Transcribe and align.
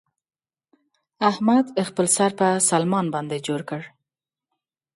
احمد 1.29 1.65
خپل 1.87 2.05
سر 2.15 2.31
په 2.39 2.47
سلمان 2.69 3.05
باندې 3.15 3.37
جوړ 3.47 3.61
کړ. 3.69 3.81